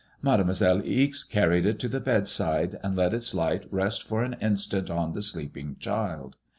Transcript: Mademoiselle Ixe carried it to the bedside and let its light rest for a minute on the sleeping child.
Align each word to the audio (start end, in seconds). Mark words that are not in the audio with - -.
Mademoiselle 0.23 0.81
Ixe 0.83 1.23
carried 1.23 1.63
it 1.67 1.77
to 1.77 1.87
the 1.87 1.99
bedside 1.99 2.79
and 2.81 2.95
let 2.95 3.13
its 3.13 3.35
light 3.35 3.67
rest 3.69 4.01
for 4.01 4.23
a 4.23 4.29
minute 4.29 4.89
on 4.89 5.13
the 5.13 5.21
sleeping 5.21 5.75
child. 5.79 6.37